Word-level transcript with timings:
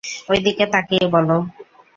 ঐদিকে 0.29 0.65
তাকিয়ে 0.65 1.05
বলো। 1.07 1.37